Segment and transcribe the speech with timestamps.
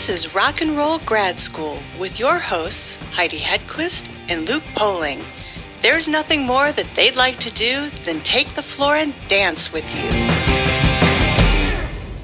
[0.00, 5.22] This is Rock and Roll Grad School with your hosts, Heidi Hedquist and Luke Poling.
[5.82, 9.84] There's nothing more that they'd like to do than take the floor and dance with
[9.94, 10.10] you.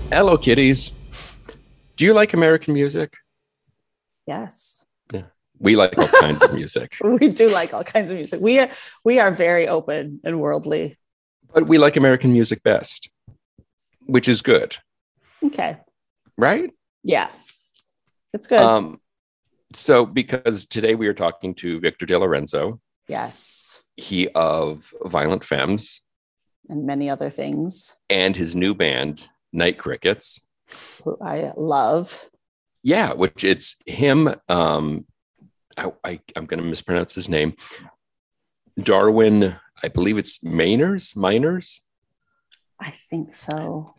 [0.08, 0.94] Hello, kiddies.
[1.96, 3.12] Do you like American music?
[4.26, 4.86] Yes.
[5.12, 5.24] Yeah.
[5.58, 6.96] We like all kinds of music.
[7.04, 8.40] We do like all kinds of music.
[8.40, 8.66] We
[9.04, 10.96] we are very open and worldly.
[11.52, 13.10] But we like American music best,
[14.06, 14.78] which is good.
[15.44, 15.76] Okay.
[16.38, 16.70] Right?
[17.04, 17.28] Yeah.
[18.32, 18.60] It's good.
[18.60, 19.00] Um,
[19.72, 23.82] so because today we are talking to Victor DeLorenzo, yes.
[23.96, 26.00] he of Violent Femmes
[26.68, 30.40] And many other things and his new band, Night Crickets.
[31.04, 32.28] who I love.
[32.82, 34.32] Yeah, which it's him.
[34.48, 35.06] Um,
[35.76, 37.54] I, I I'm going to mispronounce his name.
[38.80, 41.80] Darwin, I believe it's Mainers, Miners.
[42.78, 43.95] I think so.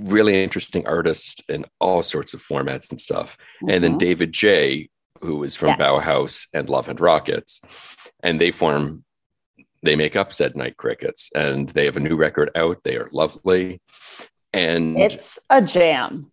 [0.00, 3.36] Really interesting artist in all sorts of formats and stuff.
[3.68, 3.98] And then Mhm.
[3.98, 4.88] David J,
[5.20, 5.78] who is from Yes.
[5.78, 7.60] Bauhaus and Love and Rockets,
[8.22, 9.04] and they form.
[9.82, 12.82] They make up said Night Crickets, and they have a new record out.
[12.82, 13.80] They are lovely,
[14.52, 16.32] and it's a jam.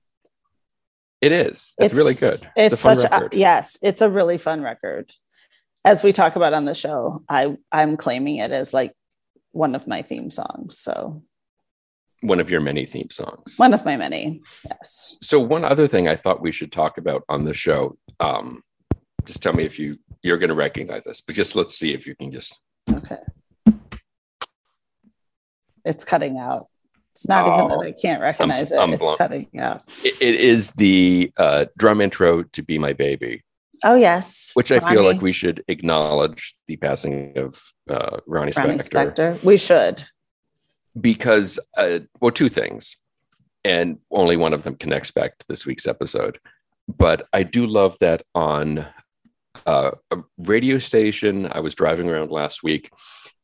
[1.22, 1.74] it is.
[1.80, 2.40] It's, really good.
[2.56, 3.34] It's, a fun such record.
[3.34, 5.12] a yes, it's a really fun record.
[5.84, 8.94] As we talk about on the show, I I'm claiming it as like
[9.52, 10.78] one of my theme songs.
[10.78, 11.24] So
[12.28, 13.54] One of your many theme songs.
[13.58, 14.42] one of my many.
[14.70, 15.18] Yes.
[15.22, 17.98] So one other thing I thought we should talk about on the show.
[18.20, 18.62] Um,
[19.26, 22.08] just tell me if you you're going to recognize this, but just let's see if
[22.08, 22.58] you can just.
[22.92, 23.18] Okay.
[25.84, 26.68] It's cutting out.
[27.12, 27.82] It's not even Oh.
[27.82, 28.94] that I can't recognize I'm it.
[28.94, 29.18] It's blown.
[29.18, 29.84] cutting out.
[30.04, 33.44] It, it is the uh, drum intro to "Be My Baby,"
[33.84, 34.52] Oh yes.
[34.56, 37.58] which I feel like we should acknowledge the passing of
[37.90, 39.44] uh, Ronnie, Ronnie Spector Spector.
[39.44, 40.04] We should.
[41.00, 42.98] Because, uh, well, two things,
[43.64, 46.40] and only one of them connects back to this week's episode.
[46.88, 48.86] But I do love that on
[49.66, 52.92] uh, a radio station I was driving around last week.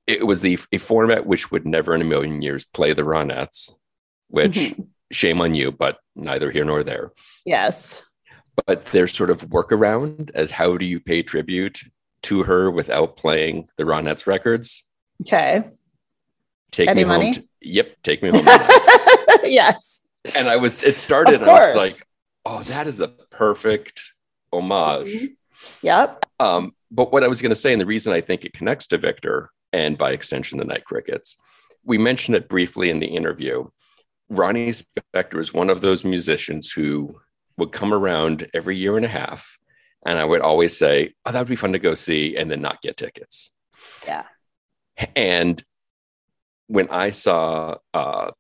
[0.08, 3.72] It was the a format which would never in a million years play the Ronettes,
[4.28, 4.88] which Mhm.
[5.12, 7.12] shame on you, but neither here nor there.
[7.46, 8.04] Yes.
[8.68, 11.80] But there's sort of workaround as how do you pay tribute
[12.24, 14.84] to her without playing the Ronettes records?
[15.22, 15.64] Okay.
[16.72, 17.26] Take Any me money?
[17.26, 17.34] home.
[17.36, 18.46] To, yep, take me home.
[19.44, 20.08] yes.
[20.36, 21.94] and I was it started and I was like,
[22.46, 24.02] oh, that is the perfect
[24.54, 25.10] homage.
[25.10, 25.30] Mhm.
[25.84, 26.26] Yep.
[26.40, 28.88] Um, but what I was going to say, and the reason I think it connects
[28.88, 31.38] to Victor and by extension the Night Crickets,
[31.84, 33.68] we mentioned it briefly in the interview.
[34.30, 37.20] Ronnie Spector is one of those musicians who
[37.58, 39.58] would come around every year and a half,
[40.06, 42.62] and I would always say, "Oh, that would be fun to go see," and then
[42.62, 43.52] not get tickets.
[44.06, 44.24] Yeah.
[45.16, 45.64] And
[46.72, 48.32] when I saw uh,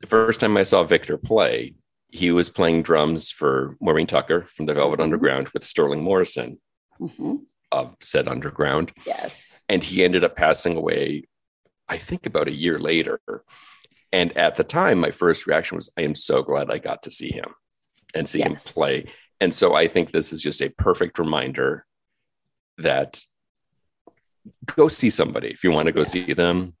[0.00, 1.74] the first time I saw Victor play,
[2.08, 5.04] he was playing drums for Maureen Tucker from the Velvet Mhm.
[5.04, 6.60] Underground with Sterling Morrison
[7.00, 7.46] Mhm.
[7.72, 9.60] of said underground Yes.
[9.68, 11.24] and he ended up passing away
[11.88, 13.20] i think about a year later
[14.12, 17.10] and at the time my first reaction was i am so glad i got to
[17.12, 17.54] see him
[18.14, 19.06] and see him play
[19.40, 21.86] and so i think this is just a perfect reminder
[22.78, 23.20] that
[24.76, 26.04] go see somebody if you want to go Yeah.
[26.14, 26.74] see them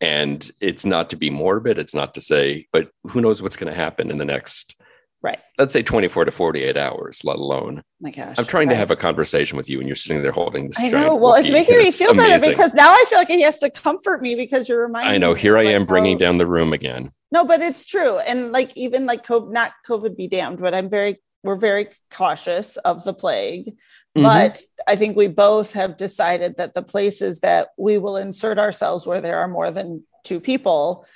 [0.00, 3.72] and it's not to be morbid it's not to say but who knows what's going
[3.72, 4.76] to happen in the next
[5.22, 5.38] Right.
[5.58, 8.36] let's say 24 to 48 hours let alone my gosh.
[8.38, 10.88] i'm trying to have a conversation with you and you're sitting there holding this I
[10.88, 11.14] know.
[11.14, 14.22] Well, it's making me feel better because now I feel like he has to comfort
[14.22, 15.34] me because you're reminding I know.
[15.34, 17.12] Here I like, am bringing how- down the room again.
[17.32, 18.18] No, but it's true.
[18.18, 22.76] And like even like COVID, not COVID be damned, but I'm very we're very cautious
[22.78, 23.76] of the plague.
[24.16, 24.22] Mm-hmm.
[24.22, 29.06] But I think we both have decided that the places that we will insert ourselves
[29.06, 31.06] where there are more than two people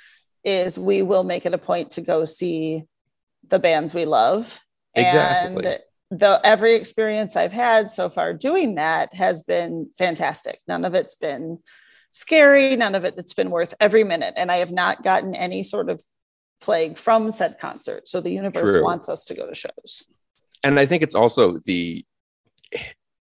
[0.43, 2.83] is we will make it a point to go see
[3.47, 4.59] the bands we love.
[4.93, 5.65] Exactly.
[5.65, 5.79] And
[6.11, 10.59] the every experience I've had so far doing that has been fantastic.
[10.67, 11.59] None of it's been
[12.11, 14.35] scary, none of it it's been worth every minute.
[14.37, 16.01] And I have not gotten any sort of
[16.61, 18.07] plague from said concert.
[18.07, 18.83] So the universe True.
[18.83, 20.03] wants us to go to shows.
[20.63, 22.03] and I think it's also the,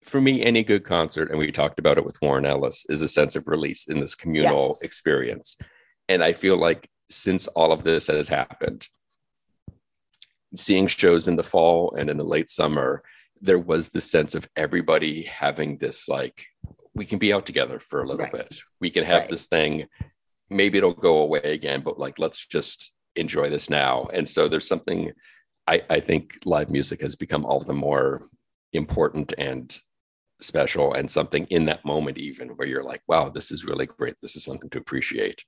[0.04, 3.08] for me, any good concert, and we talked about it with Warren Ellis, is a
[3.08, 4.82] sense of release in this communal Yes.
[4.82, 5.56] experience.
[6.08, 8.86] And I feel like since all of this has happened,
[10.54, 13.02] seeing shows in the fall and in the late summer,
[13.40, 16.44] there was this sense of everybody having this like,
[16.94, 18.32] we can be out together for a little Right.
[18.32, 18.58] bit.
[18.80, 19.30] We can have Right.
[19.30, 19.86] this thing.
[20.50, 24.08] Maybe it'll go away again, but like, let's just enjoy this now.
[24.12, 25.12] And so there's something
[25.66, 28.28] I, I think live music has become all the more
[28.72, 29.76] important and
[30.40, 34.16] special and something in that moment, even where you're like, wow, this is really great.
[34.20, 35.44] This is something to appreciate.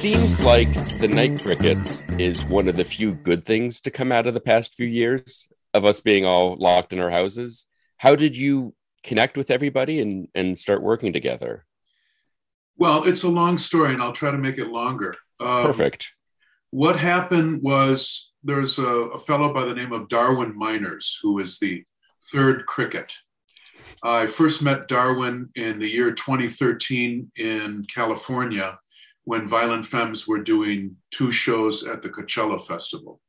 [0.00, 4.26] Seems like the night crickets is one of the few good things to come out
[4.26, 7.66] of the past few years of us being all locked in our houses.
[7.98, 8.74] How did you
[9.04, 11.66] connect with everybody and, and start working together?
[12.78, 15.16] Well, it's a long story, and I'll try to make it longer.
[15.38, 16.12] Um, Perfect.
[16.70, 21.58] What happened was there's a, a, fellow by the name of Darwin Meiners, who is
[21.58, 21.84] the
[22.32, 23.12] third cricket.
[24.02, 28.78] I first met Darwin in the year 2013 in California
[29.24, 33.20] when Violent Femmes were doing two shows at the Coachella Festival.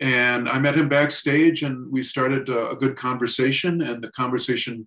[0.00, 4.86] And I met him backstage and we started a, a good conversation, and the conversation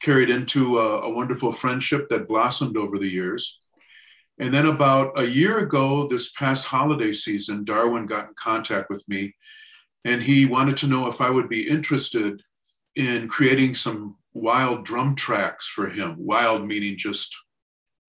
[0.00, 3.60] carried into a, a wonderful friendship that blossomed over the years.
[4.38, 9.06] And then about a year ago, this past holiday season, Darwin got in contact with
[9.08, 9.34] me
[10.04, 12.42] and he wanted to know if I would be interested
[12.94, 16.14] in creating some wild drum tracks for him.
[16.18, 17.36] Wild meaning just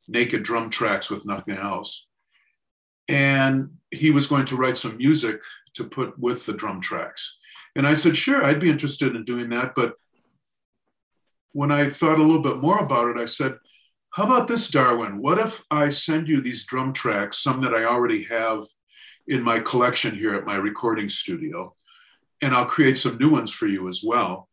[0.10, 2.08] naked drum tracks with nothing else.
[3.08, 5.42] And he was going to write some music
[5.76, 7.38] to put with the drum tracks.
[7.76, 9.74] And I said, sure, I'd be interested in doing that.
[9.76, 9.94] But
[11.52, 13.56] when I thought a little bit more about it, I said,
[14.12, 15.22] how about this, Darwin?
[15.22, 18.64] What if I send you these drum tracks, some that I already have
[19.28, 21.76] in my collection here at my recording studio,
[22.42, 24.50] and I'll create some new ones for you as well.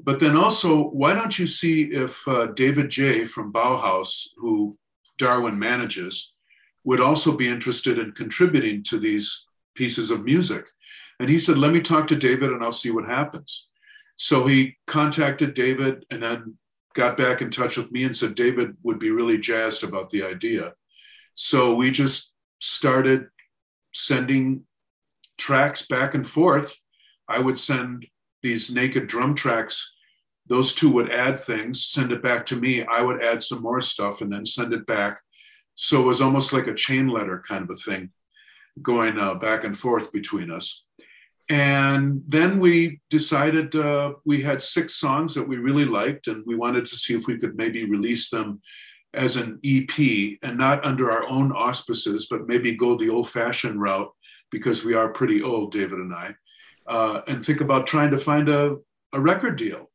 [0.00, 3.24] But then also, why don't you see if uh, David J.
[3.24, 4.76] from Bauhaus, who
[5.18, 6.32] Darwin manages,
[6.84, 10.64] would also be interested in contributing to these pieces of music?
[11.20, 13.68] And he said, Let me talk to David and I'll see what happens.
[14.16, 16.56] So he contacted David and then
[16.94, 20.24] got back in touch with me and said David would be really jazzed about the
[20.24, 20.72] idea.
[21.34, 23.26] So we just started
[23.92, 24.64] sending
[25.36, 26.76] tracks back and forth.
[27.28, 28.06] I would send
[28.42, 29.94] these naked drum tracks.
[30.48, 32.84] Those two would add things, send it back to me.
[32.84, 35.20] I would add some more stuff and then send it back.
[35.74, 38.10] So it was almost like a chain letter kind of a thing
[38.82, 40.84] going uh, back and forth between us.
[41.48, 46.56] And then we decided uh, we had six songs that we really liked, and we
[46.56, 48.60] wanted to see if we could maybe release them
[49.14, 53.80] as an EP and not under our own auspices, but maybe go the old fashioned
[53.80, 54.10] route
[54.50, 56.34] because we are pretty old, David and I,
[56.86, 58.76] uh, and think about trying to find a,
[59.14, 59.87] a record deal.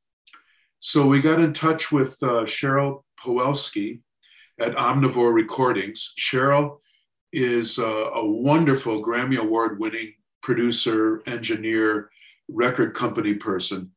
[0.86, 4.02] So we got in touch with uh, Cheryl Pawelski
[4.60, 6.14] at Omnivore Recordings.
[6.20, 6.80] Cheryl
[7.32, 12.10] is uh, a wonderful Grammy Award winning producer, engineer,
[12.50, 13.92] record company person.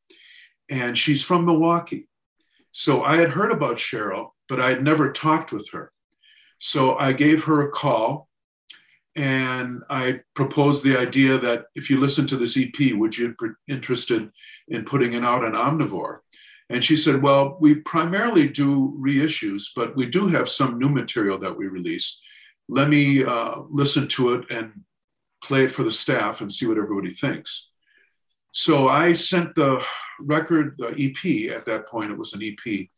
[0.70, 2.08] And she's from Milwaukee.
[2.70, 5.90] So I had heard about Cheryl, but I had never talked with her.
[6.58, 8.28] So I gave her a call
[9.16, 13.48] and I proposed the idea that if you listen to this EP, would you be
[13.66, 14.30] interested
[14.68, 16.18] in putting it out on Omnivore?
[16.68, 21.38] And she said, Well, we primarily do reissues, but we do have some new material
[21.38, 22.20] that we release.
[22.68, 24.72] Let me uh, listen to it and
[25.42, 27.68] play it for the staff and see what everybody thinks.
[28.52, 29.84] So I sent the
[30.18, 32.88] record, the EP at that point, it was an EP,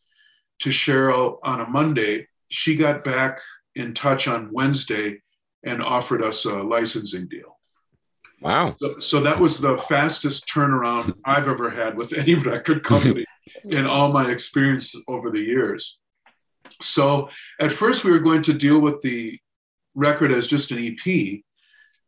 [0.60, 2.28] to Cheryl on a Monday.
[2.48, 3.40] She got back
[3.74, 5.20] in touch on Wednesday
[5.64, 7.58] and offered us a licensing deal.
[8.40, 8.76] Wow.
[8.80, 13.24] So, so that was the fastest turnaround I've ever had with any record company
[13.64, 15.98] in all my experience over the years.
[16.80, 17.28] So
[17.60, 19.38] at first, we were going to deal with the
[19.94, 21.40] record as just an EP,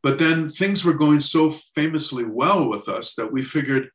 [0.02, 3.90] but then things were going so famously well with us that we figured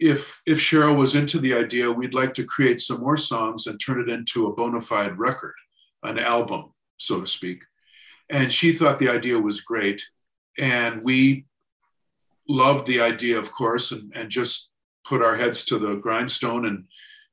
[0.00, 3.78] if if Cheryl was into the idea, we'd like to create some more songs and
[3.78, 5.54] turn it into a bona fide record,
[6.02, 7.62] an album, so to speak.
[8.28, 10.02] And she thought the idea was great.
[10.58, 11.46] And we
[12.48, 14.70] loved the idea, of course, and, and just
[15.04, 16.84] put our heads to the grindstone and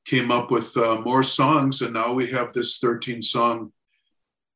[0.06, 1.82] came up with uh, more songs.
[1.82, 3.72] And now we have this 13 song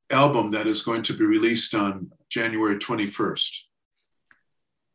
[0.10, 3.62] album that is going to be released on January 21st.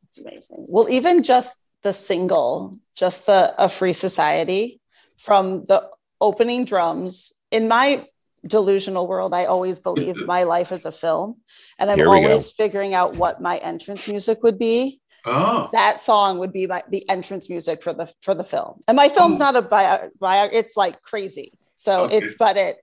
[0.08, 0.66] It's amazing.
[0.68, 4.80] Well, even just the single, just the A Free Society
[5.16, 5.88] from the
[6.20, 8.06] opening drums, in my
[8.46, 11.36] delusional world, I always believe my life is a film.
[11.78, 12.54] And I'm always go.
[12.56, 14.99] figuring out what my entrance music would be.
[15.24, 15.68] Oh.
[15.72, 18.82] That song would be my, the entrance music for the for the film.
[18.88, 19.38] And my film's oh.
[19.38, 21.52] not a bio, bio it's like crazy.
[21.76, 22.18] So okay.
[22.18, 22.78] it but it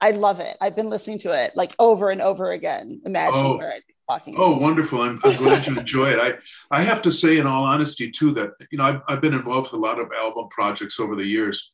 [0.00, 0.56] I love it.
[0.60, 3.56] I've been listening to it like over and over again, imagining oh.
[3.58, 4.34] where I'd be walking.
[4.38, 5.02] Oh, wonderful.
[5.02, 6.18] I'm, I'm glad you enjoy it.
[6.18, 9.34] I, I have to say, in all honesty, too, that, you know, I've, I've been
[9.34, 11.72] involved with a lot of album projects over the years.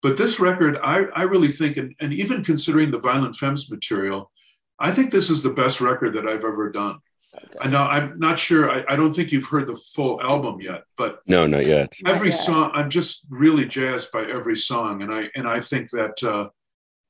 [0.00, 4.30] But this record, I, I really think, and, and even considering the Violent Femmes material,
[4.78, 6.98] I think this is the best record that I've ever done.
[7.16, 8.70] So I know I'm not sure.
[8.70, 11.94] I, I, don't think you've heard the full album yet, but no, not yet.
[12.04, 12.44] Every not yet.
[12.44, 16.50] song, I'm just really jazzed by every song, and I and I think that uh,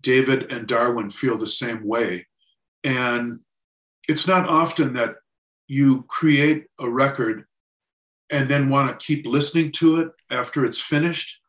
[0.02, 2.26] David and Darwin feel the same way.
[2.84, 3.40] And
[4.08, 5.16] it's not often that
[5.66, 7.44] you create a record
[8.30, 11.40] and then want to keep listening to it after it's finished.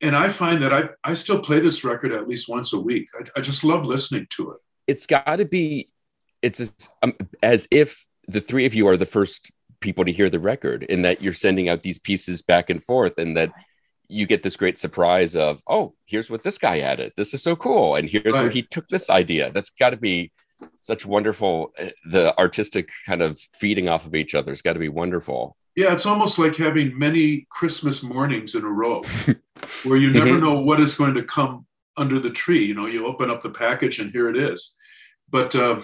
[0.00, 3.08] And I find that I, I still play this record at least once a week.
[3.18, 4.58] I, I just love listening to it.
[4.86, 5.90] It's got to be,
[6.42, 9.50] it's as, um, as if the three of you are the first
[9.80, 13.18] people to hear the record in that you're sending out these pieces back and forth
[13.18, 13.52] and that
[14.08, 17.12] you get this great surprise of, oh, here's what this guy added.
[17.16, 17.96] This is so cool.
[17.96, 18.42] And here's right.
[18.42, 19.50] where he took this idea.
[19.50, 20.30] That's got to be
[20.76, 24.78] such wonderful eh, the artistic kind of feeding off of each other has got to
[24.78, 29.02] be wonderful yeah it's almost like having many christmas mornings in a row
[29.84, 30.40] where you never mm-hmm.
[30.40, 33.50] know what is going to come under the tree you know you open up the
[33.50, 34.74] package and here it is
[35.30, 35.80] but uh,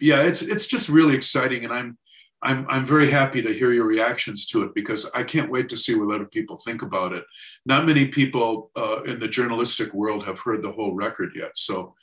[0.00, 1.98] yeah it's it's just really exciting and i'm
[2.42, 5.76] I'm, I'm very happy to hear your reactions to it because I can't wait to
[5.76, 7.24] see what other people think about it.
[7.66, 11.56] Not many people uh, in the journalistic world have heard the whole record yet.
[11.56, 11.94] So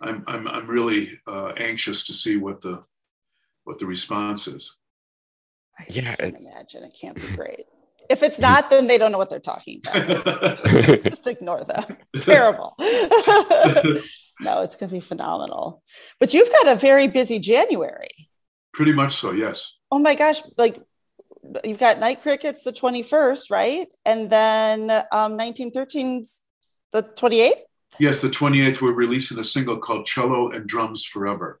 [0.00, 2.84] I'm I'm I'm really uh, anxious to see what the
[3.64, 4.76] what the response is.
[5.78, 7.66] I yeah, can imagine it can't be great.
[8.10, 10.62] If it's not, then they don't know what they're talking about.
[11.04, 11.96] Just ignore them.
[12.20, 12.74] Terrible.
[12.78, 15.82] no, it's going to be phenomenal.
[16.20, 18.28] But you've got a very busy January.
[18.74, 19.74] Pretty much so, yes.
[19.90, 20.40] Oh my gosh!
[20.56, 20.80] Like
[21.64, 23.86] you've got Night Crickets the twenty first, right?
[24.06, 26.40] And then um, 1913's
[26.92, 27.62] the twenty eighth.
[27.98, 31.60] Yes, the 28th, we're releasing a single called Cello and Drums Forever.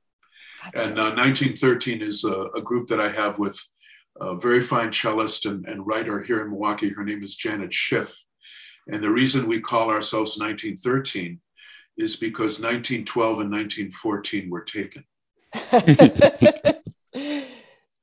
[0.64, 3.60] That's and uh, 1913 is a, a, group that I have with
[4.22, 6.90] a very fine cellist and, and, writer here in Milwaukee.
[6.90, 8.24] Her name is Janet Schiff.
[8.86, 11.40] And the reason we call ourselves 1913
[11.96, 15.04] is because 1912 and 1914 were taken.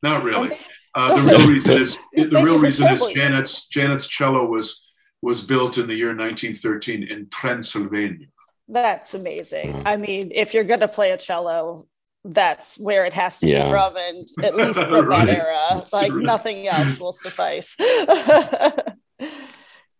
[0.01, 0.51] Not really.
[0.95, 1.97] Uh, the real reason is
[2.29, 4.81] the real reason is Janet's Janet's cello was
[5.21, 8.27] was built in the year 1913 in Transylvania.
[8.67, 9.73] That's amazing.
[9.73, 9.83] Mm.
[9.85, 11.88] I mean, if you're going to play a cello,
[12.23, 13.63] that's where it has to yeah.
[13.63, 15.27] be from, and at least from right.
[15.27, 15.85] that era.
[15.91, 16.23] Like right.
[16.23, 17.75] nothing else will suffice.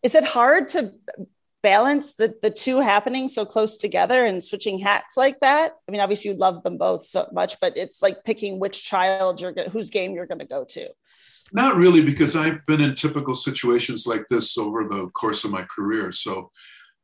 [0.02, 0.94] Is it hard to
[1.62, 5.74] balance the, the two happening so close together and switching hats like that?
[5.88, 9.42] I mean, obviously you love them both so much, but it's like picking which child
[9.42, 10.90] you're going whose game you're going to go to.
[11.52, 15.64] Not really, because I've been in typical situations like this over the course of my
[15.64, 16.12] career.
[16.12, 16.52] So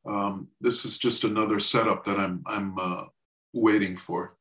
[0.06, 3.04] um, this is just another setup that I'm I'm uh,
[3.54, 4.36] waiting for.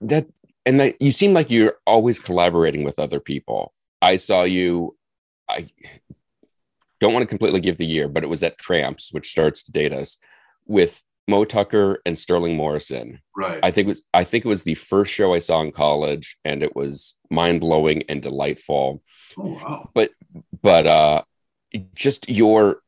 [0.00, 0.26] That
[0.64, 3.72] and that you seem like you're always collaborating with other people.
[4.00, 4.96] I saw you.
[5.48, 5.68] I
[7.00, 9.72] don't want to completely give the year, but it was at Tramps, which starts to
[9.72, 10.18] date us,
[10.66, 13.20] with Moe Tucker and Sterling Morrison.
[13.36, 13.60] Right.
[13.62, 16.36] I think it was I think it was the first show I saw in college,
[16.44, 19.02] and it was mind blowing and delightful.
[19.38, 19.90] Oh wow!
[19.94, 20.10] But
[20.62, 21.22] but uh,
[21.94, 22.82] just your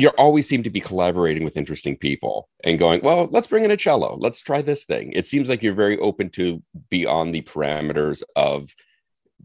[0.00, 3.70] you always seem to be collaborating with interesting people and going, well, let's bring in
[3.70, 4.16] a cello.
[4.18, 5.12] Let's try this thing.
[5.12, 8.70] It seems like you're very open to beyond the parameters of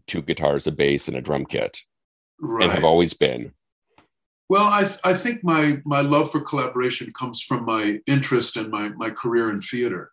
[0.06, 1.78] two guitars, a bass, and a drum kit,
[2.40, 2.64] right.
[2.64, 3.52] and have always been.
[4.48, 8.90] Well, I, I think my, my love for collaboration comes from my interest in my,
[8.90, 10.12] my career in theater.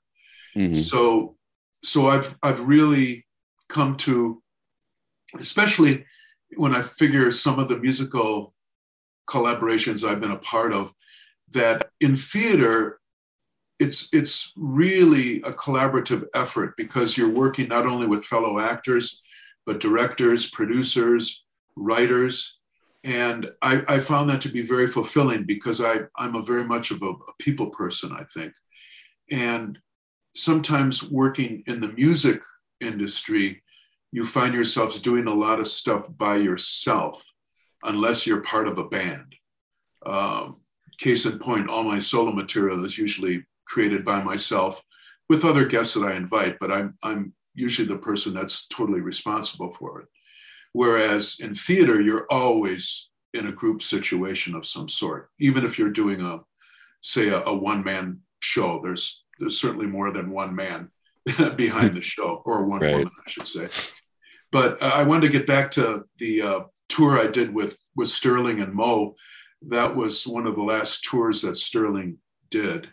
[0.58, 0.74] Mm-hmm.
[0.74, 1.36] So,
[1.84, 3.28] so I've, I've really
[3.70, 4.42] come to,
[5.38, 6.06] especially
[6.56, 8.53] when I figure some of the musical
[9.30, 10.94] collaborations I've been a part of,
[11.52, 13.00] that in theater,
[13.80, 19.22] it's, it's really a collaborative effort because you're working not only with fellow actors,
[19.66, 21.44] but directors, producers,
[21.76, 22.58] writers,
[23.04, 26.92] and I, I, found that to be very fulfilling because I, I'm a very much
[26.92, 28.54] of a, a, people person, I think.
[29.30, 29.78] And
[30.36, 32.42] sometimes working in the music
[32.80, 33.62] industry,
[34.12, 37.24] you find yourselves doing a lot of stuff by yourself,
[37.84, 39.36] unless you're part of a band.
[40.06, 40.58] Um,
[40.98, 44.84] case in point, all my solo material is usually created by myself
[45.30, 49.72] with other guests that I invite, but I'm, I'm usually the person that's totally responsible
[49.72, 50.08] for it.
[50.74, 55.30] Whereas in theater, you're always in a group situation of some sort.
[55.40, 56.40] Even if you're doing a,
[57.02, 60.90] say, a, a one man show, there's there's certainly more than one man
[61.56, 62.96] behind the show, or one right.
[62.96, 63.68] woman, I should say.
[64.52, 66.60] But uh, I wanted to get back to the uh,
[66.94, 69.16] tour I did with with Sterling and Moe,
[69.62, 72.18] That was one of the last tours that Sterling
[72.50, 72.90] did.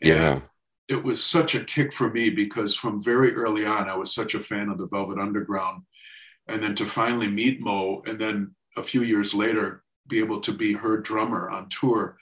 [0.00, 0.40] And yeah.
[0.86, 4.34] It was such a kick for me because from very early on, I was such
[4.34, 5.82] a fan of the Velvet Underground
[6.46, 10.52] and then to finally meet Moe, and then a few years later be able to
[10.52, 12.18] be her drummer on tour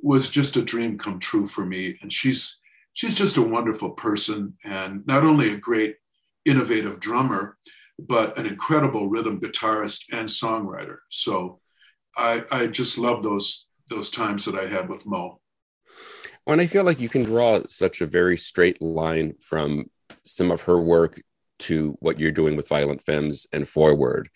[0.00, 1.96] was just a dream come true for me.
[2.02, 2.58] And she's
[2.92, 5.96] she's just a wonderful person, and not only a great
[6.44, 7.56] innovative drummer,
[7.98, 10.98] but an incredible rhythm guitarist and songwriter.
[11.10, 11.60] So
[12.16, 15.40] I, I just love those those times that I had with Moe.
[16.46, 19.90] and I feel like you can draw such a very straight line from
[20.24, 21.20] some of her work
[21.60, 24.28] to what you're doing with Violent Femmes and Forward,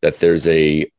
[0.00, 0.90] that there's a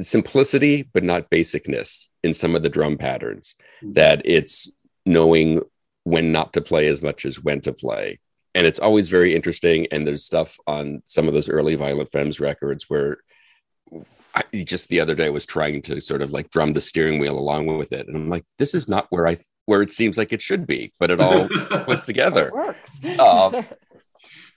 [0.00, 3.54] simplicity but not basicness in some of the drum patterns.
[3.82, 3.94] Mm-hmm.
[3.94, 4.70] That it's
[5.04, 5.62] knowing
[6.04, 8.20] when not to play as much as when to play.
[8.58, 9.86] And it's always very interesting.
[9.92, 13.18] And there's stuff on some of those early Violent Femmes records where
[14.34, 17.38] I, just the other day was trying to sort of like drum the steering wheel
[17.38, 19.36] along with it, and I'm like, this is not where I
[19.66, 21.48] where it seems like it should be, but it all
[21.84, 22.48] puts together.
[22.48, 23.00] It works.
[23.04, 23.62] Uh,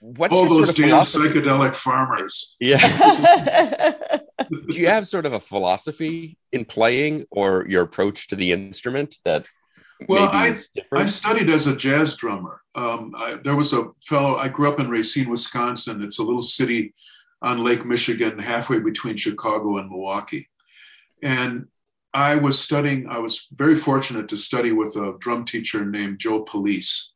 [0.00, 2.54] what's all those sort of damn psychedelic farmers?
[2.60, 3.96] Yeah.
[4.50, 9.16] Do you have sort of a philosophy in playing or your approach to the instrument
[9.24, 9.46] that?
[10.08, 10.56] Well, I,
[10.92, 12.60] I studied as a jazz drummer.
[12.74, 16.02] Um, I, there was a fellow, I grew up in Racine, Wisconsin.
[16.02, 16.94] It's a little city
[17.42, 20.48] on Lake Michigan, halfway between Chicago and Milwaukee.
[21.22, 21.66] And
[22.14, 26.42] I was studying, I was very fortunate to study with a drum teacher named Joe
[26.42, 27.12] Police.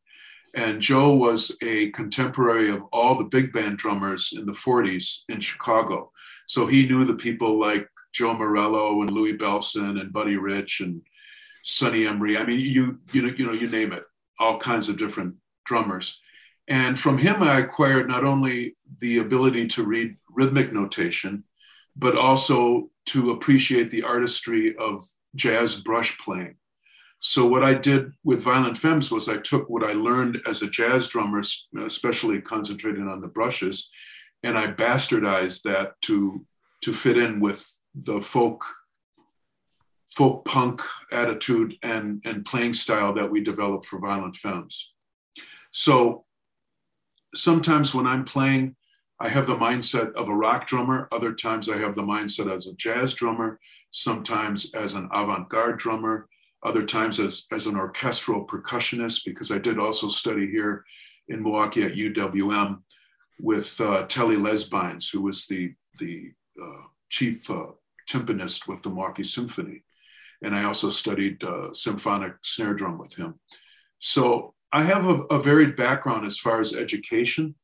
[0.55, 5.41] And Joe was a contemporary of all the big band drummers in the 40s in
[5.41, 6.11] Chicago.
[6.47, 11.03] So he knew the people like Joe Morello and Louie Bellson and Buddy Rich and
[11.67, 12.39] Sonny Emery.
[12.39, 14.05] I mean, you, you know, you know, you name it,
[14.39, 16.21] all kinds of different drummers.
[16.69, 21.43] And from him, I acquired not only the ability to read rhythmic notation,
[21.97, 25.03] but also to appreciate the artistry of
[25.35, 26.55] jazz brush playing.
[27.19, 30.71] So, what I did with Violent Femmes was I took what I learned as a
[30.71, 31.43] jazz drummer,
[31.85, 33.89] especially concentrating on the brushes,
[34.45, 36.47] and I bastardized that to,
[36.83, 38.65] to fit in with the folk
[40.17, 40.81] folk punk
[41.13, 44.95] attitude and, and playing style that we developed for Violent Femmes.
[45.73, 46.25] So
[47.35, 48.77] sometimes when I'm playing,
[49.21, 51.07] I have the mindset of a rock drummer.
[51.13, 55.79] Other times I have the mindset as a jazz drummer, sometimes as an avant garde
[55.79, 56.29] drummer,
[56.63, 60.85] other times as, as an orchestral percussionist, because I did also study here
[61.29, 62.79] in Milwaukee at UWM
[63.39, 67.67] with uh, Tele Lesbines, who was the, the uh, chief uh,
[68.09, 69.83] timpanist with the Milwaukee Symphony.
[70.43, 73.41] And I also studied uh, symphonic snare drum with him.
[73.99, 77.55] So I have a, a varied background as far as education,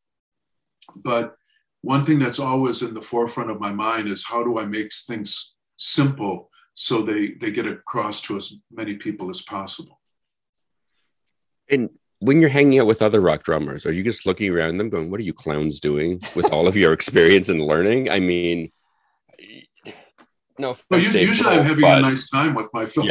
[0.96, 1.36] but
[1.82, 4.92] one thing that's always in the forefront of my mind is how do I make
[4.94, 10.00] things simple so they they get across to as many people as possible.
[11.68, 14.88] And when you're hanging out with other rock drummers, are you just looking around them
[14.88, 18.70] going, "What are you clowns doing?" With all of your experience and learning, I mean,
[20.58, 21.98] no, well, usually, usually I'm having but...
[21.98, 23.06] a nice time with my fellow.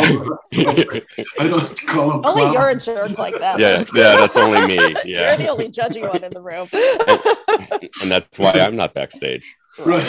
[0.52, 1.00] Yeah.
[1.40, 2.22] I don't call them.
[2.26, 3.60] Only you're a jerk like that.
[3.60, 4.96] Yeah, yeah, that's only me.
[5.06, 8.94] Yeah, you're the only judging one in the room, and, and that's why I'm not
[8.94, 9.56] backstage.
[9.84, 10.06] Right.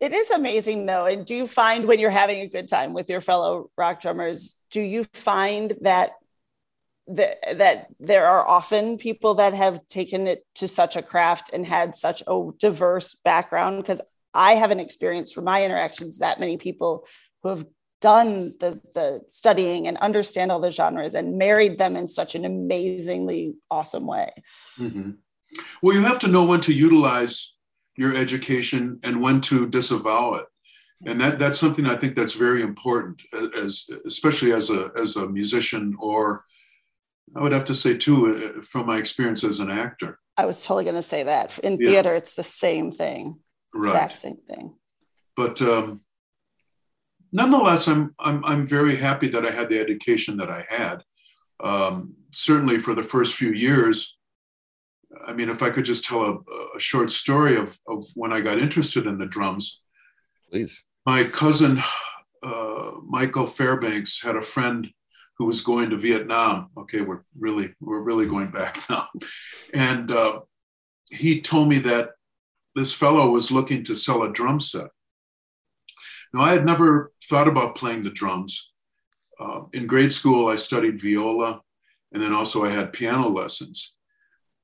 [0.00, 1.06] it is amazing though.
[1.06, 4.58] And do you find when you're having a good time with your fellow rock drummers,
[4.70, 6.12] do you find that
[7.08, 11.66] that, that there are often people that have taken it to such a craft and
[11.66, 14.00] had such a diverse background because
[14.34, 17.06] I haven't experienced from my interactions that many people
[17.42, 17.66] who have
[18.00, 22.44] done the, the studying and understand all the genres and married them in such an
[22.44, 24.30] amazingly awesome way.
[24.78, 25.12] Mm-hmm.
[25.82, 27.54] Well, you have to know when to utilize
[27.96, 30.46] your education and when to disavow it.
[31.06, 33.22] And that, that's something I think that's very important,
[33.56, 36.44] as especially as a as a musician, or
[37.34, 40.18] I would have to say too, uh, from my experience as an actor.
[40.36, 41.90] I was totally going to say that in yeah.
[41.90, 43.38] theater, it's the same thing
[43.74, 43.90] right.
[43.90, 44.74] exact same thing.
[45.36, 46.00] But um,
[47.32, 51.02] nonetheless, I'm, I'm, I'm very happy that I had the education that I had.
[51.60, 54.16] Um, certainly for the first few years,
[55.26, 56.34] I mean, if I could just tell a,
[56.76, 59.82] a, short story of, of when I got interested in the drums.
[60.50, 60.82] Please.
[61.04, 61.82] My cousin,
[62.42, 64.88] uh, Michael Fairbanks, had a friend
[65.36, 66.70] who was going to Vietnam.
[66.76, 69.08] Okay, we're really, we're really going back now.
[69.74, 70.40] And uh,
[71.10, 72.10] he told me that
[72.74, 74.88] this fellow was looking to sell a drum set.
[76.32, 78.70] Now, I had never thought about playing the drums.
[79.38, 81.62] Uh, in grade school, I studied viola,
[82.12, 83.94] and then also I had piano lessons.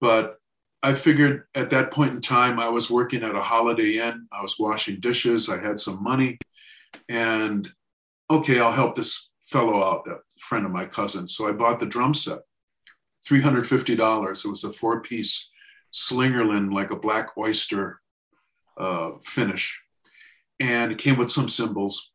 [0.01, 0.37] But
[0.83, 4.42] I figured at that point in time, I was working at a Holiday Inn, I
[4.42, 6.38] was washing dishes, I had some money,
[7.09, 7.69] and
[8.31, 11.27] okay, I'll help this fellow out, that friend of my cousin.
[11.27, 12.40] So I bought the drum set,
[13.29, 14.45] $350.
[14.45, 15.49] It was a four piece
[15.92, 18.01] Slingerland, like a black oyster
[18.79, 19.81] uh, finish.
[20.61, 22.12] And it came with some cymbals.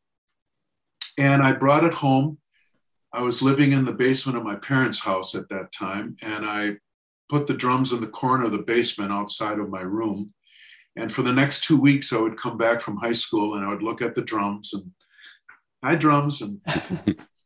[1.17, 2.37] And I brought it home.
[3.13, 6.15] I was living in the basement of my parents' house at that time.
[6.21, 6.77] And I
[7.29, 10.33] put the drums in the corner of the basement outside of my room.
[10.95, 13.69] And for the next two weeks, I would come back from high school and I
[13.69, 14.91] would look at the drums and
[15.83, 16.59] hi drums and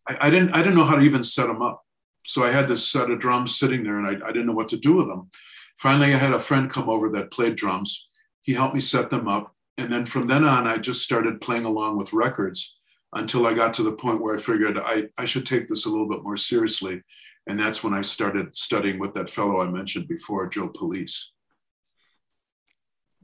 [0.07, 1.83] I, I, didn't I didn't know how to even set them up.
[2.25, 4.69] So I had this set of drums sitting there, and I, I didn't know what
[4.69, 5.29] to do with them.
[5.77, 8.07] Finally, I had a friend come over that played drums.
[8.41, 11.65] He helped me set them up, and then from then on, I just started playing
[11.65, 12.77] along with records
[13.13, 15.89] until I got to the point where I figured I, I should take this a
[15.89, 17.01] little bit more seriously.
[17.47, 21.31] And that's when I started studying with that fellow I mentioned before, Joe Police.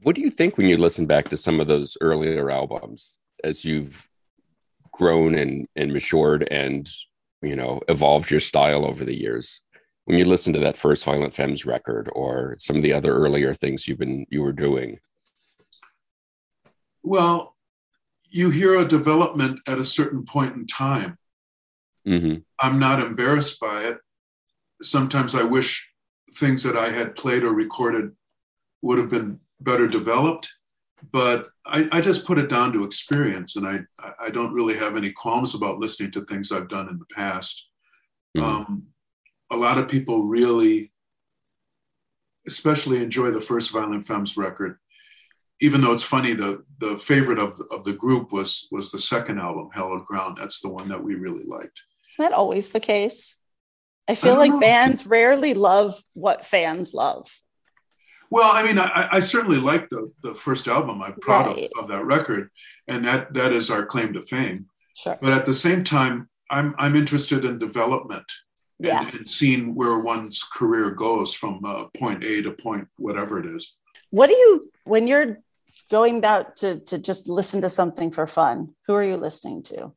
[0.02, 3.64] What do you think when you listen back to some of those earlier albums as
[3.64, 4.08] you've
[4.92, 6.88] grown and, and matured and
[7.40, 9.60] you know evolved your style over the years?
[10.04, 13.54] When you listen to that first Violent Femmes record or some of the other earlier
[13.54, 14.98] things you've been you were doing.
[17.02, 17.56] Well,
[18.28, 21.18] you hear a development at a certain point in time.
[22.06, 22.40] Mm-hmm.
[22.60, 23.98] I'm not embarrassed by it.
[24.80, 25.88] Sometimes I wish
[26.32, 28.12] things that I had played or recorded
[28.80, 30.50] would have been better developed,
[31.12, 33.80] but I, I, just put it down to experience, and I
[34.20, 37.68] I don't really have any qualms about listening to things I've done in the past.
[38.36, 38.46] Mm-hmm.
[38.46, 38.82] Um,
[39.52, 40.92] a lot of people really,
[42.46, 44.78] especially enjoy the first Violent Femmes record
[45.62, 49.38] even though it's funny, the the favorite of of the group was was the second
[49.38, 50.36] album, Hallowed Ground.
[50.38, 51.80] That's the one that we really liked.
[52.10, 53.36] Isn't that always the case?
[54.08, 54.60] I feel I like know.
[54.60, 57.30] bands rarely love what fans love.
[58.28, 61.00] Well, I mean, I, I certainly like the the first album.
[61.00, 61.70] I'm proud right.
[61.76, 62.50] of, of that record,
[62.88, 64.66] and that that is our claim to fame.
[64.96, 65.16] Sure.
[65.22, 68.26] But at the same time, I'm I'm interested in development
[68.86, 69.06] yeah.
[69.06, 73.46] and, and seeing where one's career goes from uh, point A to point whatever it
[73.46, 73.74] is.
[74.10, 75.38] What do you when you're
[75.92, 79.92] going out to, to just listen to something for fun, who are you listening to?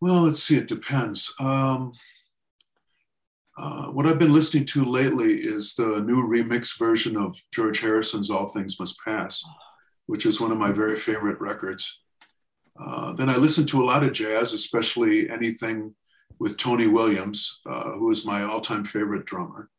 [0.00, 1.34] Well, let's see, it depends.
[1.40, 1.92] Um,
[3.56, 8.30] uh, what I've been listening to lately is the new remix version of George Harrison's
[8.30, 9.44] All Things Must Pass,
[10.06, 12.00] which is one of my very favorite records.
[12.78, 15.94] Uh, then I listen to a lot of jazz, especially anything
[16.38, 19.70] with Tony Williams, uh, who is my all time favorite drummer.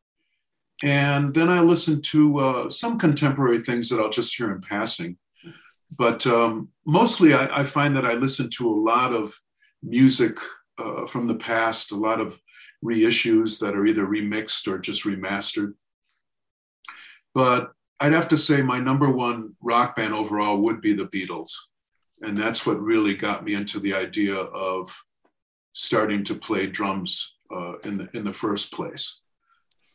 [0.84, 5.18] And then I listen to uh, some contemporary things that I'll just hear in passing.
[5.96, 9.34] But um, mostly I, I, find that I listen to a lot of
[9.82, 10.38] music
[10.78, 12.40] uh, from the past, a lot of
[12.84, 15.74] reissues that are either remixed or just remastered.
[17.34, 21.52] But I'd have to say my number one rock band overall would be the Beatles.
[22.22, 25.05] And that's what really got me into the idea of
[25.76, 29.20] starting to play drums uh, in, the, in the first place.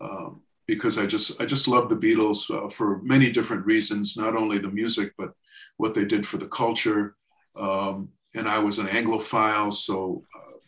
[0.00, 4.36] Um, because I just I just love the Beatles uh, for many different reasons, not
[4.36, 5.32] only the music but
[5.78, 7.16] what they did for the culture.
[7.60, 10.58] Um, and I was an Anglophile, so uh,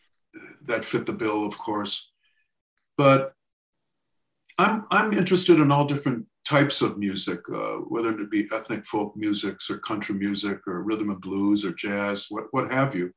[0.66, 2.10] that fit the bill, of course.
[2.98, 3.34] But
[4.58, 9.16] I'm I'm interested in all different types of music, uh, whether it be ethnic folk
[9.16, 13.12] musics or country music or rhythm and blues or jazz, what what have you.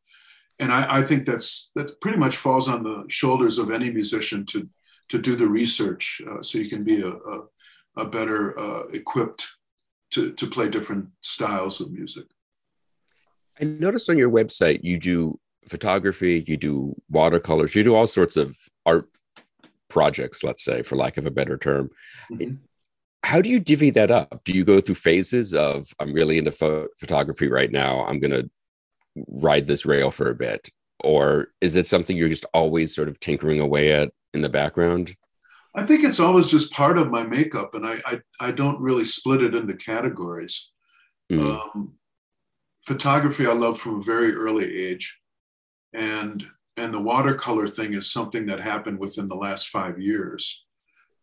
[0.60, 4.46] And I, I think that's that pretty much falls on the shoulders of any musician
[4.48, 4.70] to
[5.10, 7.41] to do the research uh, so you can be a, a,
[7.98, 9.48] a better uh, equipped
[10.12, 12.26] to, to play different styles of music.
[13.60, 18.38] I noticed on your website you do photography, you do watercolors, you do all sorts
[18.38, 19.10] of art
[19.89, 21.89] projects, let's say, for lack of a better term.
[22.32, 22.56] Mm-hmm.
[23.24, 24.41] How do you divvy that up?
[24.44, 28.32] Do you go through phases of I'm really into pho- photography right now, I'm going
[28.32, 28.50] to
[29.28, 30.69] ride this rail for a bit?
[31.04, 35.15] Or is it something you're just always sort of tinkering away at in the background?
[35.75, 39.06] I think it's always just part of my makeup, and I I, I don't really
[39.06, 40.71] split it into categories.
[41.32, 41.60] Mm.
[41.60, 41.93] Um,
[42.86, 45.19] photography I love from a very early age,
[45.93, 46.45] and
[46.78, 50.65] and the watercolor thing is something that happened within the last five years,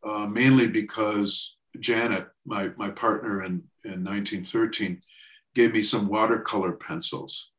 [0.06, 5.00] uh, mainly because Janet, my my partner in in 1913,
[5.54, 7.51] gave me some watercolor pencils,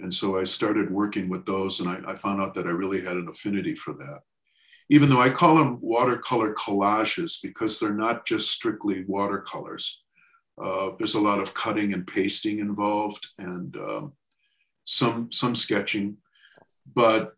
[0.00, 3.02] and so I started working with those, and I, I found out that I really
[3.02, 4.20] had an affinity for that
[4.88, 10.02] even though I call them watercolor collages because they're not just strictly watercolors.
[10.62, 14.12] Uh, there's a lot of cutting and pasting involved and um,
[14.84, 16.16] some, some sketching.
[16.94, 17.34] But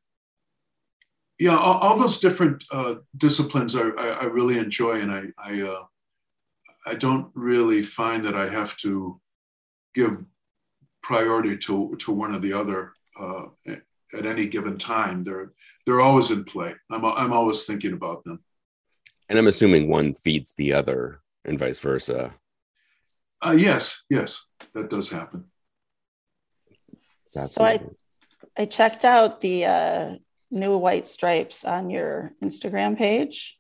[1.39, 5.63] yeah, all, all those different uh, disciplines I, I, I, really enjoy, and I, I,
[5.63, 5.85] uh,
[6.87, 9.21] I don't really find that I have to
[9.95, 10.19] give
[11.03, 13.47] priority to, to one or the other uh,
[14.17, 15.23] at any given time.
[15.23, 15.53] They're
[15.87, 16.75] they're always in play.
[16.91, 18.41] I'm I'm always thinking about them.
[19.29, 22.35] And I'm assuming one feeds the other, and vice versa.
[23.45, 25.45] Uh, yes, yes, that does happen.
[27.27, 27.81] so I
[28.57, 30.15] I checked out the uh,
[30.51, 33.59] new white stripes on your Instagram page.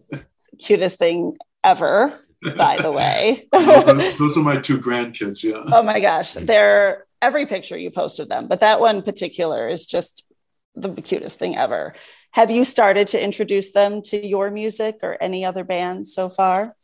[0.62, 2.12] Cutest thing ever,
[2.56, 3.48] by the way.
[3.52, 5.42] those are my two grandkids.
[5.42, 5.62] Yeah.
[5.66, 9.86] Oh my gosh, they're every picture you post of them, but that one particular is
[9.86, 10.32] just
[10.74, 11.94] the cutest thing ever.
[12.32, 16.76] Have you started to introduce them to your music or any other bands so far?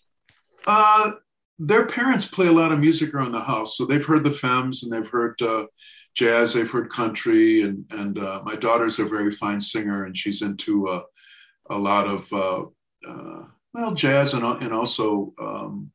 [0.67, 1.13] Uh,
[1.59, 4.83] their parents play a lot of music around the house, so they've heard the Femmes
[4.83, 5.67] and they've heard uh,
[6.15, 10.43] jazz, they've heard country, and and uh, my daughter's a very fine singer, and she's
[10.43, 11.03] into uh,
[11.71, 12.65] a lot of uh,
[13.09, 13.45] uh,
[13.77, 15.93] well jazz and and also um,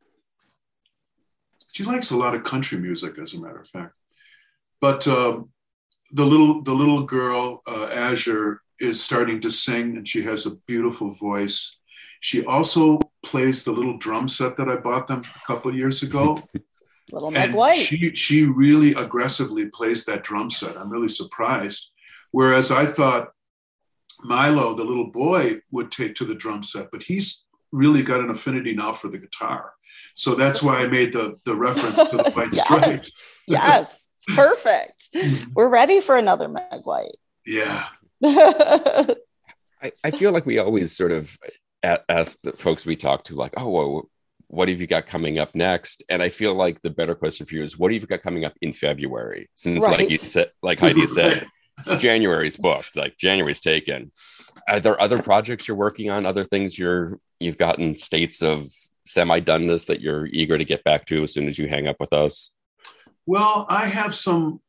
[1.72, 3.96] she likes a lot of country music, as a matter of fact.
[4.80, 5.50] But um,
[6.12, 10.56] the little the little girl uh, Azure is starting to sing, and she has a
[10.68, 11.78] beautiful voice.
[12.20, 16.04] She also plays the little drum set that I bought them a couple of years
[16.04, 16.38] ago.
[17.12, 17.78] little Meg White.
[17.78, 20.78] She she really aggressively plays that drum set.
[20.78, 21.92] I'm really surprised.
[22.32, 23.32] Whereas I thought
[24.24, 28.30] Milo, the little boy, would take to the drum set, but he's really got an
[28.30, 29.72] affinity now for the guitar.
[30.16, 32.66] So that's why I made the the reference to the white yes.
[32.66, 33.12] stripes.
[33.48, 35.10] yes, perfect.
[35.22, 35.52] Mm-hmm.
[35.54, 37.18] We're ready for another Meg White.
[37.46, 37.88] Yeah.
[38.24, 41.38] I, I feel like we always sort of
[41.84, 44.10] ask the folks we talk to, like, oh, well,
[44.48, 46.04] what have you got coming up next?
[46.10, 48.46] And I feel like the better question for you is, what have you got coming
[48.46, 49.50] up in February?
[49.56, 50.00] Since, right.
[50.00, 51.48] like you said, like Heidi said,
[51.98, 54.12] January's booked, like January's taken.
[54.68, 56.26] Are there other projects you're working on?
[56.26, 58.68] Other things you're you've gotten states of
[59.08, 62.14] semi-doneness that you're eager to get back to as soon as you hang up with
[62.14, 62.52] us?
[63.26, 64.62] Well, I have some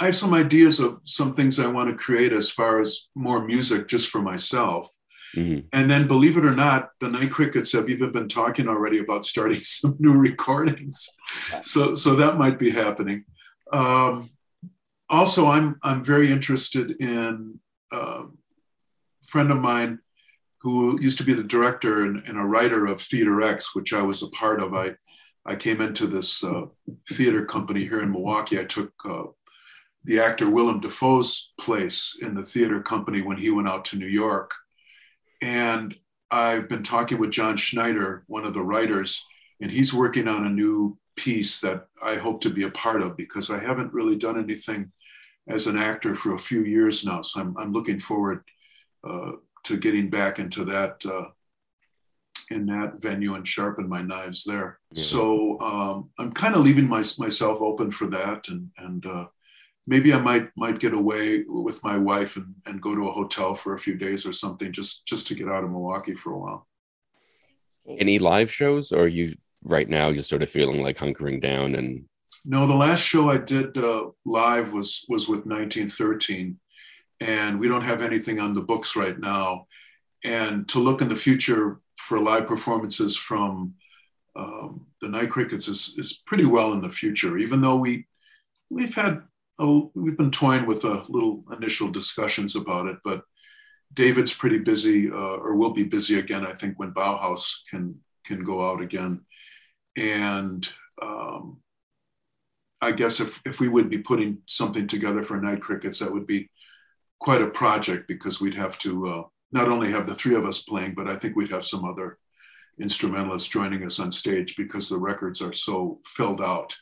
[0.00, 3.44] I have some ideas of some things I want to create as far as more
[3.44, 4.88] music just for myself.
[5.36, 5.66] Mm-hmm.
[5.72, 9.24] And then, believe it or not, the Night Crickets have even been talking already about
[9.24, 11.08] starting some new recordings.
[11.62, 13.24] So, so that might be happening.
[13.72, 14.30] Um,
[15.08, 17.60] also, I'm I'm very interested in
[17.92, 20.00] uh, a friend of mine
[20.64, 24.00] who used to be the director and, and, a writer of Theater X, which I
[24.00, 24.74] was a part of.
[24.74, 24.94] I
[25.46, 26.62] I came into this uh,
[27.10, 28.58] theater company here in Milwaukee.
[28.58, 29.24] I took uh,
[30.04, 34.06] the actor Willem Dafoe's place in the theater company when he went out to New
[34.06, 34.54] York.
[35.42, 35.94] And
[36.30, 39.22] I've been talking with John Schneider, one of the writers,
[39.60, 43.16] and he's working on a new piece that I hope to be a part of
[43.16, 44.92] because I haven't really done anything
[45.46, 47.20] as an actor for a few years now.
[47.20, 48.44] So I'm, I'm looking forward
[49.06, 49.32] uh,
[49.64, 51.26] to getting back into that uh,
[52.50, 54.78] in that venue and sharpen my knives there.
[54.92, 55.02] Yeah.
[55.02, 59.26] So um, I'm kind of leaving my, myself open for that and and uh,
[59.86, 63.54] maybe I might might get away with my wife and, and go to a hotel
[63.54, 66.38] for a few days or something just just to get out of Milwaukee for a
[66.38, 66.66] while.
[67.86, 72.04] Any live shows, or you right now just sort of feeling like hunkering down and?
[72.46, 76.58] No, the last show I did uh, live was was with 1913,
[77.20, 79.66] and we don't have anything on the books right now.
[80.24, 83.74] And to look in the future for live performances from
[84.36, 88.06] um, the Night Crickets is is pretty well in the future, even though we
[88.70, 89.22] we've had
[89.58, 93.22] oh, we've been toying with a little initial discussions about it, but
[93.92, 96.44] David's pretty busy, uh, or will be busy again.
[96.44, 99.20] I think when Bauhaus can can go out again,
[99.96, 100.68] and
[101.00, 101.60] um,
[102.80, 106.26] I guess if if we would be putting something together for Night Crickets, that would
[106.26, 106.50] be
[107.24, 110.62] quite a project because we'd have to uh, not only have the three of us
[110.62, 112.18] playing, but I think we'd have some other
[112.78, 116.76] instrumentalists joining us on stage because the records are so filled out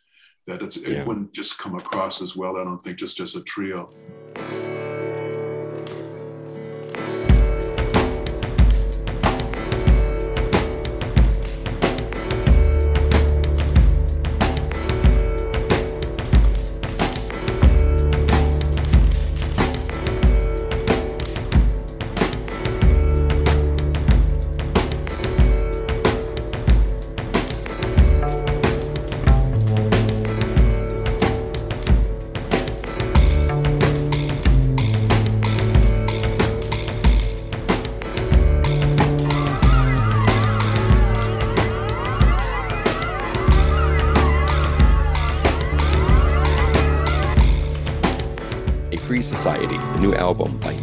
[0.49, 3.43] that it's, it wouldn't just come across as well, I don't think, just as a
[3.43, 3.93] trio.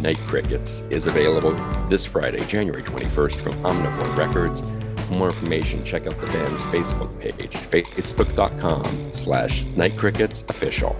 [0.00, 1.52] by Night Crickets, is available
[1.88, 4.62] this Friday, January 21st from Omnivore Records.
[5.06, 10.96] For more information, check out the band's Facebook page, facebook.com slash nightcricketsofficial.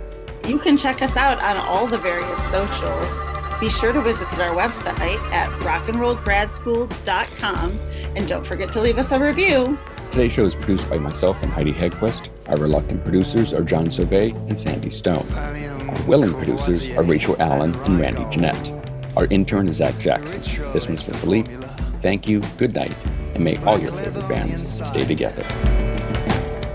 [0.49, 3.21] You can check us out on all the various socials.
[3.61, 7.79] Be sure to visit our website at rockandrollgradschool.com
[8.17, 9.79] and don't forget to leave us a review.
[10.13, 12.31] Today's show is produced by myself and Heidi Hedquist.
[12.49, 15.27] Our reluctant producers are John Sauvé and Sandy Stone.
[15.33, 18.80] Our willing producers are Rachel Allen and Randy Jeanette.
[19.21, 20.41] Our intern is Zach Jackson.
[20.73, 21.55] This one's for Philippe.
[22.01, 22.97] Thank you, good night,
[23.35, 25.45] and may all your favorite bands stay together.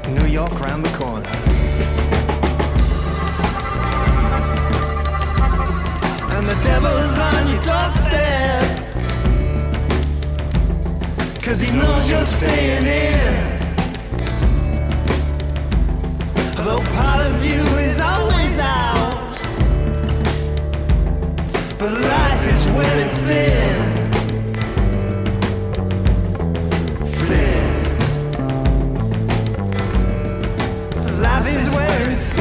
[0.09, 1.27] New York round the corner.
[6.29, 8.63] when the devil's on your doorstep.
[11.41, 13.55] Cause he knows you're staying in.
[16.57, 18.94] Though part of you is always out
[21.91, 23.77] life is wearing thin.
[27.27, 27.65] Thin.
[31.21, 32.34] Life is wearing.